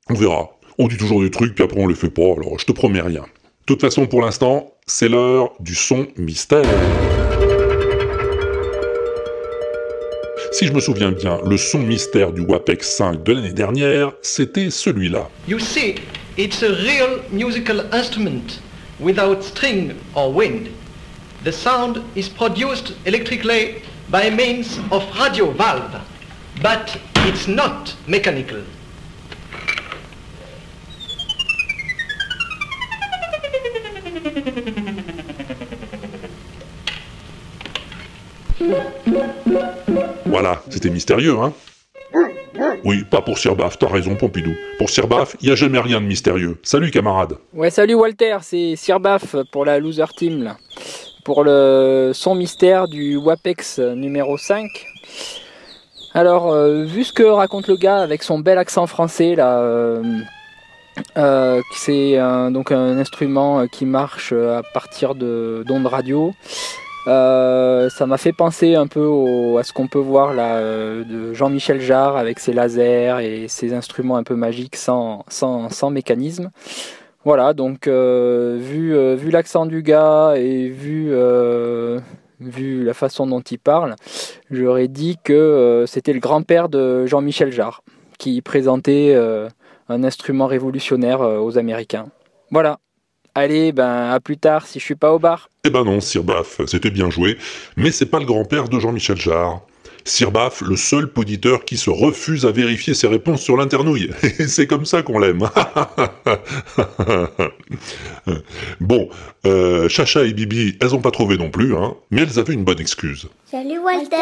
[0.09, 0.51] On verra.
[0.78, 3.01] On dit toujours des trucs, puis après on les fait pas, alors je te promets
[3.01, 3.22] rien.
[3.22, 6.62] De toute façon, pour l'instant, c'est l'heure du son mystère.
[10.53, 14.70] Si je me souviens bien, le son mystère du WAPEX 5 de l'année dernière, c'était
[14.70, 15.28] celui-là.
[15.49, 15.97] You see,
[16.39, 18.61] it's a real musical instrument
[18.99, 20.70] without string or wind.
[21.44, 26.01] The sound is produced electrically by means of radio valve,
[26.62, 28.62] but it's not mechanical.
[40.26, 41.53] Voilà, c'était mystérieux, hein
[42.84, 44.52] Oui, pas pour Sirbaf, t'as raison, Pompidou.
[44.78, 46.59] Pour Sirbaf, y a jamais rien de mystérieux.
[46.62, 50.54] Salut, camarade Ouais, salut Walter, c'est Sirbaf pour la Loser Team.
[51.24, 54.68] Pour le son mystère du WAPEX numéro 5.
[56.14, 60.02] Alors, euh, vu ce que raconte le gars avec son bel accent français, là, euh,
[61.18, 66.32] euh, c'est un- donc un instrument qui marche à partir de d'ondes radio.
[67.07, 71.04] Euh, ça m'a fait penser un peu au- à ce qu'on peut voir là euh,
[71.04, 75.90] de Jean-Michel Jarre avec ses lasers et ses instruments un peu magiques sans, sans, sans
[75.90, 76.50] mécanisme.
[77.24, 81.12] Voilà, donc euh, vu, euh, vu l'accent du gars et vu,
[82.40, 83.94] vu la façon dont il parle,
[84.50, 87.82] j'aurais dit que c'était le grand-père de Jean-Michel Jarre
[88.18, 89.14] qui présentait
[89.88, 92.07] un instrument révolutionnaire aux Américains.
[92.50, 92.78] Voilà.
[93.39, 95.51] Allez, ben à plus tard si je suis pas au bar.
[95.62, 97.37] Eh ben non, Sirbaf, c'était bien joué,
[97.76, 99.61] mais c'est pas le grand-père de Jean-Michel Jarre.
[100.07, 104.09] Sirbaf, le seul poditeur qui se refuse à vérifier ses réponses sur l'internouille.
[104.22, 105.41] Et c'est comme ça qu'on l'aime.
[108.80, 109.11] bon,
[109.45, 112.64] euh, Chacha et Bibi, elles ont pas trouvé non plus, hein, mais elles avaient une
[112.64, 113.28] bonne excuse.
[113.51, 114.16] Salut Walter,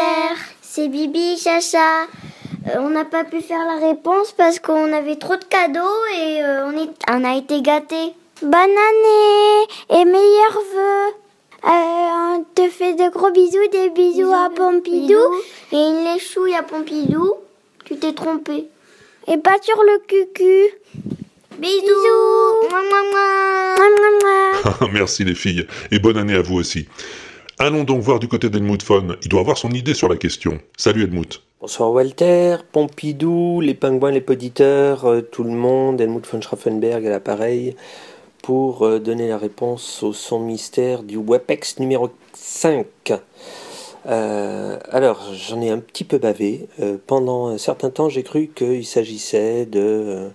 [0.61, 2.03] c'est Bibi, Chacha.
[2.67, 6.43] Euh, on n'a pas pu faire la réponse parce qu'on avait trop de cadeaux et
[6.43, 8.13] euh, on, est, on a été gâtés.
[8.41, 11.13] Bonne année et meilleurs vœux.
[11.63, 15.15] Euh, on te fait de gros bisous, des bisous à Pompidou
[15.71, 17.33] et une léchouille à Pompidou.
[17.85, 18.67] Tu t'es trompé.
[19.29, 20.75] Et pas sur le cucu.
[21.57, 22.67] Bisous.
[22.69, 23.75] Mouah, mouah, mouah.
[23.77, 24.89] Mouah, mouah, mouah.
[24.91, 26.87] Merci les filles, et bonne année à vous aussi.
[27.57, 30.59] Allons donc voir du côté d'Helmut Fon, il doit avoir son idée sur la question.
[30.75, 31.41] Salut Helmut.
[31.61, 37.09] Bonsoir Walter, Pompidou, les pingouins, les poditeurs, euh, tout le monde, Helmut von Schraffenberg à
[37.09, 37.77] l'appareil,
[38.45, 42.85] pour euh, donner la réponse au son mystère du WAPEX numéro 5.
[44.05, 46.67] Euh, alors, j'en ai un petit peu bavé.
[46.79, 50.29] Euh, pendant un certain temps, j'ai cru qu'il s'agissait de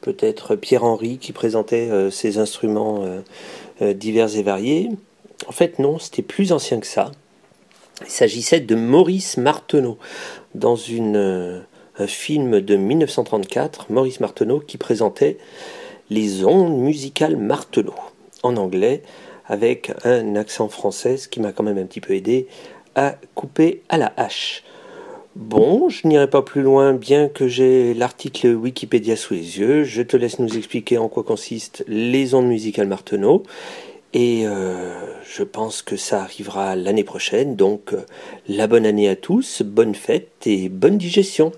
[0.00, 3.04] peut-être Pierre-Henri qui présentait ses instruments
[3.80, 4.90] divers et variés.
[5.48, 7.10] En fait, non, c'était plus ancien que ça.
[8.02, 9.98] Il s'agissait de Maurice Marteneau
[10.54, 15.38] dans un film de 1934, Maurice Marteneau qui présentait
[16.10, 17.94] les ondes musicales Marteneau
[18.42, 19.02] en anglais
[19.46, 22.46] avec un accent français ce qui m'a quand même un petit peu aidé
[22.94, 24.64] à couper à la hache.
[25.36, 29.84] Bon, je n'irai pas plus loin, bien que j'ai l'article Wikipédia sous les yeux.
[29.84, 33.42] Je te laisse nous expliquer en quoi consistent les ondes musicales Marteneau.
[34.14, 34.94] Et euh,
[35.28, 37.54] je pense que ça arrivera l'année prochaine.
[37.54, 38.06] Donc, euh,
[38.48, 41.52] la bonne année à tous, bonne fête et bonne digestion.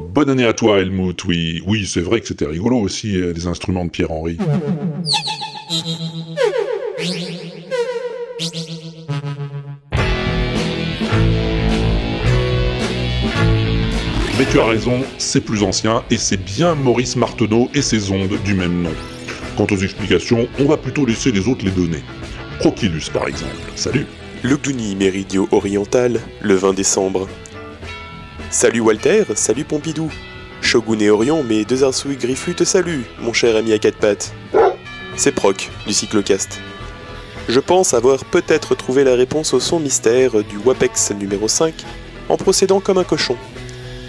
[0.00, 1.62] Bonne année à toi Helmut, oui.
[1.66, 4.38] Oui, c'est vrai que c'était rigolo aussi, euh, les instruments de Pierre-Henri.
[14.38, 18.38] Mais Tu as raison, c'est plus ancien et c'est bien Maurice Marteneau et ses ondes
[18.44, 18.92] du même nom.
[19.56, 22.02] Quant aux explications, on va plutôt laisser les autres les donner.
[22.58, 23.54] Proquilus par exemple.
[23.76, 24.06] Salut
[24.42, 27.28] Lugduni Méridio Oriental, le 20 décembre.
[28.52, 30.12] Salut Walter, salut Pompidou.
[30.60, 34.34] Shogun et Orion, mes deux arsouilles griffus te saluent, mon cher ami à quatre pattes.
[35.16, 36.60] C'est Proc, du Cyclocast.
[37.48, 41.72] Je pense avoir peut-être trouvé la réponse au son mystère du WAPEX numéro 5
[42.28, 43.38] en procédant comme un cochon.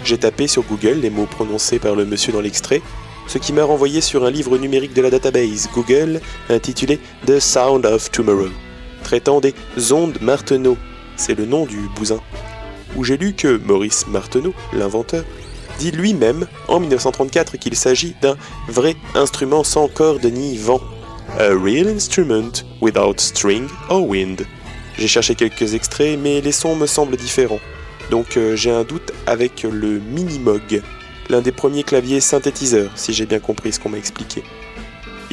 [0.04, 2.82] J'ai tapé sur Google les mots prononcés par le monsieur dans l'extrait,
[3.26, 6.20] ce qui m'a renvoyé sur un livre numérique de la database Google
[6.50, 8.50] intitulé The Sound of Tomorrow,
[9.04, 9.54] traitant des
[9.90, 10.76] ondes Marteneau,
[11.16, 12.20] c'est le nom du bousin,
[12.96, 15.24] où j'ai lu que Maurice Marteneau, l'inventeur,
[15.78, 18.36] dit lui-même en 1934 qu'il s'agit d'un
[18.68, 20.80] vrai instrument sans corde ni vent.
[21.38, 24.46] A real instrument without string or wind.
[24.98, 27.60] J'ai cherché quelques extraits, mais les sons me semblent différents.
[28.10, 30.82] Donc euh, j'ai un doute avec le Minimog,
[31.30, 34.42] l'un des premiers claviers synthétiseurs, si j'ai bien compris ce qu'on m'a expliqué.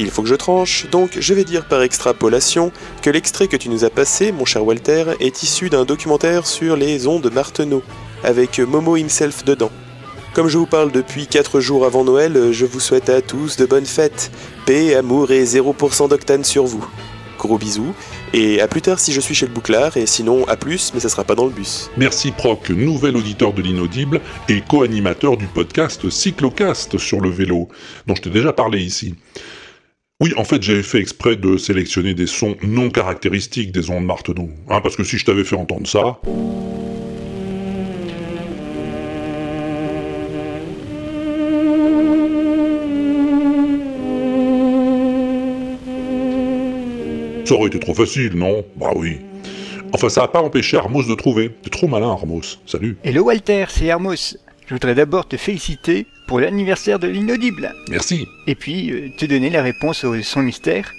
[0.02, 2.72] Il faut que je tranche, donc je vais dire par extrapolation
[3.02, 6.74] que l'extrait que tu nous as passé, mon cher Walter, est issu d'un documentaire sur
[6.74, 7.84] les ondes Marteneau,
[8.24, 9.70] avec Momo himself dedans.
[10.34, 13.64] Comme je vous parle depuis 4 jours avant Noël, je vous souhaite à tous de
[13.64, 14.32] bonnes fêtes.
[14.66, 16.84] Paix, amour et 0% d'octane sur vous.
[17.38, 17.94] Gros bisous,
[18.32, 21.00] et à plus tard si je suis chez le bouclard, et sinon à plus, mais
[21.00, 21.90] ça sera pas dans le bus.
[21.96, 27.68] Merci Proc, nouvel auditeur de l'inaudible et co-animateur du podcast Cyclocast sur le vélo,
[28.08, 29.14] dont je t'ai déjà parlé ici.
[30.22, 34.50] Oui, en fait, j'avais fait exprès de sélectionner des sons non caractéristiques des ondes Marteneau,
[34.68, 36.20] hein, parce que si je t'avais fait entendre ça...
[47.44, 48.64] Ça aurait été trop facile, non?
[48.76, 49.18] Bah oui.
[49.92, 51.50] Enfin, ça n'a pas empêché Armos de trouver.
[51.64, 52.60] T'es trop malin, Armos.
[52.64, 52.96] Salut.
[53.02, 54.38] Hello Walter, c'est Hermos.
[54.66, 57.74] Je voudrais d'abord te féliciter pour l'anniversaire de l'inaudible.
[57.90, 58.26] Merci.
[58.46, 60.92] Et puis euh, te donner la réponse au son mystère,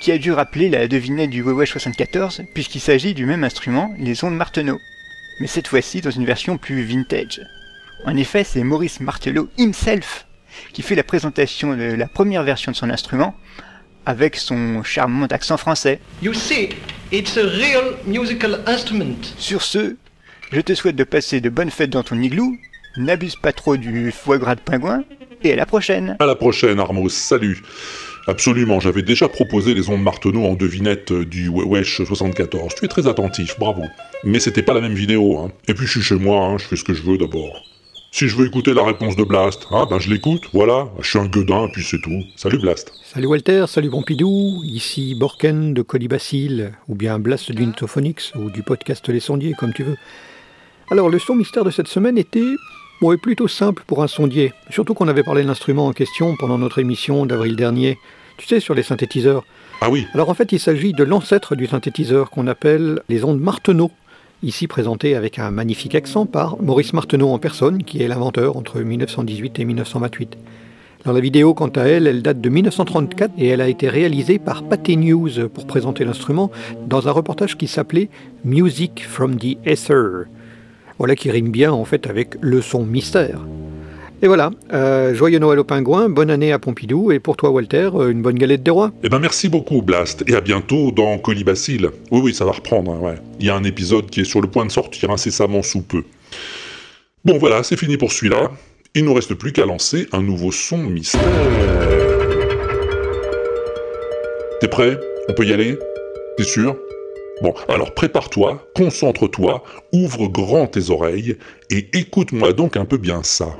[0.00, 4.22] qui a dû rappeler la devinette du Wewesh 74, puisqu'il s'agit du même instrument, les
[4.24, 4.78] ondes Marteneau.
[5.40, 7.40] Mais cette fois-ci dans une version plus vintage.
[8.06, 10.26] En effet, c'est Maurice Martelot himself
[10.72, 13.34] qui fait la présentation de la première version de son instrument,
[14.06, 16.00] avec son charmant accent français.
[16.22, 16.70] You see,
[17.12, 19.22] it's a real musical instrument.
[19.38, 19.96] Sur ce,
[20.52, 22.56] je te souhaite de passer de bonnes fêtes dans ton igloo,
[22.96, 25.04] n'abuse pas trop du foie gras de pingouin,
[25.42, 27.10] et à la prochaine À la prochaine, Armos.
[27.10, 27.62] Salut.
[28.26, 32.74] Absolument, j'avais déjà proposé les ondes Marteneau en devinette du Wesh 74.
[32.74, 33.82] Tu es très attentif, bravo.
[34.24, 35.50] Mais c'était pas la même vidéo, hein.
[35.68, 37.64] Et puis je suis chez moi, hein, je fais ce que je veux d'abord.
[38.12, 40.88] Si je veux écouter la réponse de Blast, hein, ben je l'écoute, voilà.
[41.00, 42.22] Je suis un gueudin, puis c'est tout.
[42.36, 42.92] Salut Blast.
[43.04, 48.62] Salut Walter, salut Pompidou, ici Borken de Colibacille, ou bien Blast du Nitophonix, ou du
[48.62, 49.96] podcast Les Sondiers, comme tu veux.
[50.90, 52.56] Alors, le son mystère de cette semaine était
[53.00, 56.36] bon, est plutôt simple pour un sondier, surtout qu'on avait parlé de l'instrument en question
[56.38, 57.98] pendant notre émission d'avril dernier,
[58.36, 59.44] tu sais, sur les synthétiseurs.
[59.80, 63.40] Ah oui Alors en fait, il s'agit de l'ancêtre du synthétiseur qu'on appelle les ondes
[63.40, 63.90] Marteneau,
[64.42, 68.80] ici présenté avec un magnifique accent par Maurice Marteneau en personne, qui est l'inventeur entre
[68.80, 70.36] 1918 et 1928.
[71.04, 74.38] Alors la vidéo, quant à elle, elle date de 1934 et elle a été réalisée
[74.38, 76.50] par Pathé News pour présenter l'instrument
[76.86, 78.10] dans un reportage qui s'appelait
[78.44, 80.26] Music from the Ether.
[81.00, 83.40] Voilà qui rime bien en fait avec le son mystère.
[84.20, 87.88] Et voilà, euh, joyeux Noël aux pingouins, bonne année à Pompidou, et pour toi Walter,
[87.94, 88.92] euh, une bonne galette des rois.
[89.02, 91.88] Eh ben merci beaucoup Blast, et à bientôt dans Colibacille.
[92.10, 93.14] Oui oui, ça va reprendre, hein.
[93.38, 96.04] Il y a un épisode qui est sur le point de sortir incessamment sous peu.
[97.24, 98.50] Bon voilà, c'est fini pour celui-là.
[98.94, 101.22] Il nous reste plus qu'à lancer un nouveau son mystère.
[104.60, 105.00] T'es prêt?
[105.30, 105.78] On peut y aller?
[106.36, 106.76] T'es sûr?
[107.40, 109.62] Bon, alors prépare-toi, concentre-toi,
[109.92, 111.38] ouvre grand tes oreilles
[111.70, 113.56] et écoute-moi donc un peu bien ça.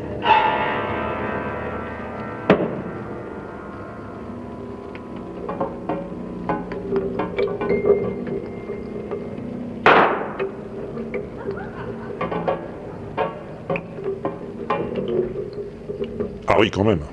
[16.46, 17.06] Ah oui, quand même.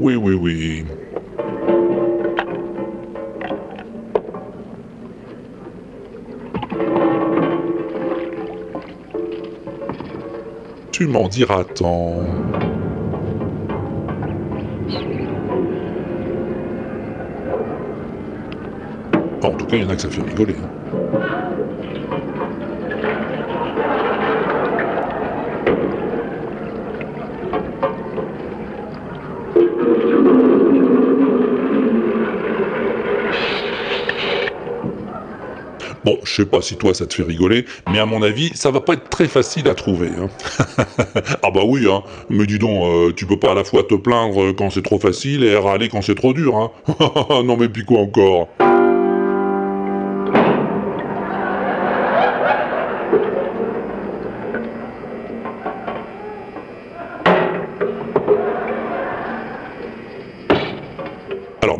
[0.00, 0.86] Oui, oui, oui.
[10.92, 12.22] Tu m'en diras tant.
[19.42, 20.56] En tout cas, il y en a que ça fait rigoler.
[20.62, 20.77] hein.
[36.08, 38.70] Bon, je sais pas si toi ça te fait rigoler, mais à mon avis, ça
[38.70, 40.08] va pas être très facile à trouver.
[40.18, 40.30] Hein.
[41.42, 42.02] ah bah oui, hein.
[42.30, 44.98] Mais dis donc, euh, tu peux pas à la fois te plaindre quand c'est trop
[44.98, 46.70] facile et râler quand c'est trop dur, hein.
[47.44, 48.48] non mais puis quoi encore?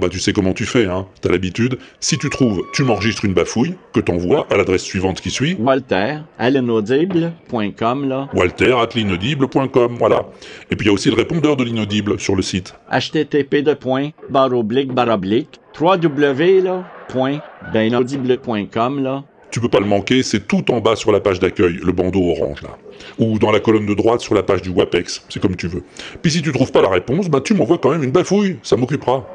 [0.09, 1.79] Bah tu sais comment tu fais, hein, t'as l'habitude.
[2.01, 5.55] Si tu trouves, tu m'enregistres une bafouille, que t'envoies à l'adresse suivante qui suit.
[5.59, 8.29] Walter, à l'inaudible.com, là.
[8.33, 10.27] Walter at l'inaudible.com, voilà.
[10.71, 12.75] Et puis il y a aussi le répondeur de l'inaudible sur le site.
[12.91, 17.41] http de point, barre oblique, barre oblique, 3w, là, point,
[17.73, 19.25] d'inaudible.com, là.
[19.51, 22.31] Tu peux pas le manquer, c'est tout en bas sur la page d'accueil, le bandeau
[22.31, 22.77] orange là.
[23.19, 25.83] Ou dans la colonne de droite sur la page du WAPEX, c'est comme tu veux.
[26.21, 28.77] Puis si tu trouves pas la réponse, bah tu m'envoies quand même une bafouille, ça
[28.77, 29.27] m'occupera.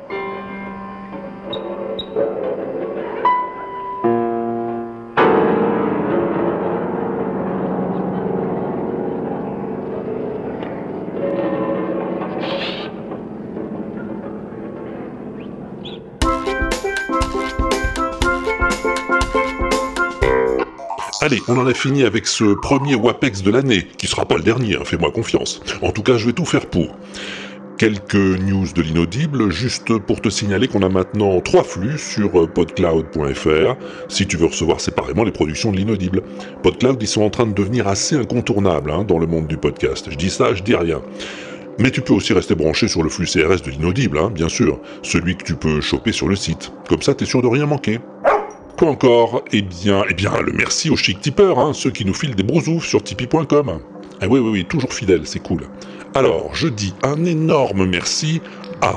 [21.54, 24.76] On en a fini avec ce premier WAPEX de l'année, qui sera pas le dernier,
[24.76, 25.62] hein, fais-moi confiance.
[25.84, 26.97] En tout cas, je vais tout faire pour.
[27.78, 32.47] Quelques news de l'inaudible, juste pour te signaler qu'on a maintenant trois flux sur euh,
[32.47, 33.76] podcloud.fr,
[34.08, 36.24] si tu veux recevoir séparément les productions de l'inaudible.
[36.64, 40.08] Podcloud, ils sont en train de devenir assez incontournables hein, dans le monde du podcast.
[40.10, 41.01] Je dis ça, je dis rien.
[41.78, 44.80] Mais tu peux aussi rester branché sur le flux CRS de l'inaudible, hein, bien sûr,
[45.04, 46.72] celui que tu peux choper sur le site.
[46.89, 47.99] Comme ça, t'es sûr de rien manquer.
[48.78, 52.13] Quoi encore Eh bien, eh bien, le merci aux chic tipeurs, hein, ceux qui nous
[52.13, 53.80] filent des brousoufs sur tipeee.com.
[54.19, 55.67] Ah oui, oui, oui, toujours fidèle, c'est cool.
[56.15, 58.41] Alors, je dis un énorme merci
[58.82, 58.93] à...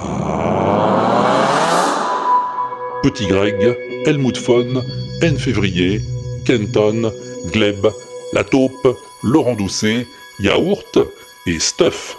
[3.02, 4.82] Petit Greg, Helmut Fon,
[5.22, 6.00] N Février,
[6.44, 7.12] Kenton,
[7.52, 7.86] Gleb,
[8.32, 10.06] La Taupe, Laurent Doucet,
[10.40, 10.98] Yaourt
[11.46, 12.16] et Stuff.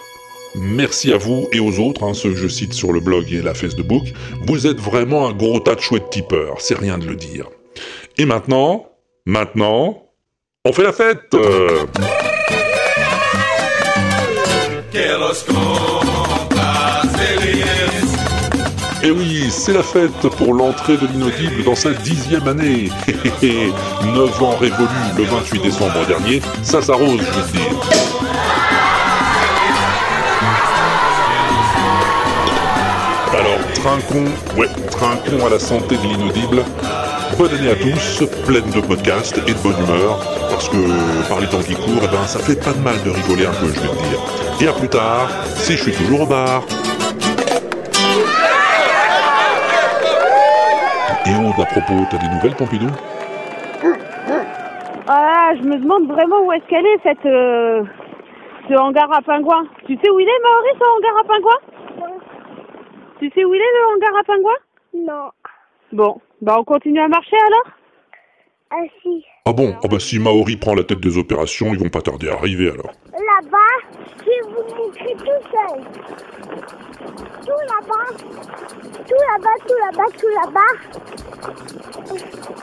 [0.60, 3.42] Merci à vous et aux autres, hein, ceux que je cite sur le blog et
[3.42, 4.04] la Facebook.
[4.46, 7.48] Vous êtes vraiment un gros tas de chouettes tipeurs, c'est rien de le dire.
[8.16, 8.86] Et maintenant,
[9.24, 10.02] maintenant,
[10.64, 11.86] on fait la fête euh.
[14.94, 15.06] Et
[19.04, 22.88] Eh oui, c'est la fête pour l'entrée de l'inaudible dans sa dixième année.
[24.04, 28.27] Neuf ans révolus le 28 décembre dernier, ça s'arrose, je veux dire.
[33.82, 34.26] Trinquons,
[34.58, 36.64] ouais, trinquons à la santé de l'inaudible.
[37.38, 40.18] Bonne année à tous, pleine de podcasts et de bonne humeur,
[40.50, 43.10] parce que par les temps qui courent, eh ben, ça fait pas de mal de
[43.10, 44.18] rigoler un peu, je vais te dire.
[44.60, 46.64] Et à plus tard, si je suis toujours au bar.
[51.26, 52.88] Et on, à propos, t'as des nouvelles, Pompidou?
[55.06, 57.82] Ah, je me demande vraiment où est-ce qu'elle est, cette, euh,
[58.68, 59.66] ce hangar à pingouins.
[59.86, 61.62] Tu sais où il est, Maurice, ce hangar à pingouins?
[63.18, 64.52] Tu sais où il est, le hangar à pingouins?
[64.94, 65.30] Non.
[65.92, 67.74] Bon, bah on continue à marcher alors?
[68.70, 69.24] Ah si.
[69.44, 69.74] Ah bon?
[69.82, 72.70] Ah bah si Maori prend la tête des opérations, ils vont pas tarder à arriver
[72.70, 72.92] alors.
[73.18, 73.74] Là-bas,
[74.20, 75.78] je vous montrer tout seul.
[77.44, 78.08] Tout là-bas.
[79.08, 80.72] Tout là-bas, tout là-bas, tout là-bas.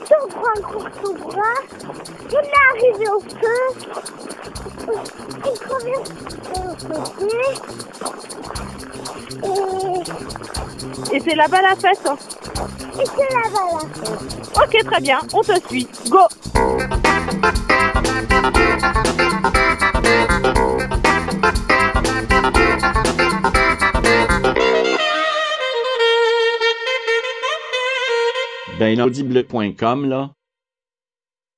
[0.05, 1.59] Tout grand court tout bras.
[2.31, 3.61] On est arrivé au feu.
[5.45, 6.11] Il traverse
[6.53, 7.35] le côté.
[11.13, 12.17] Et c'est là-bas la fête hein
[12.97, 14.55] Et, et c'est là-bas la fête.
[14.55, 15.87] Ok, très bien, on te suit.
[16.09, 16.27] Go
[28.79, 30.31] d'inaudible.com, là.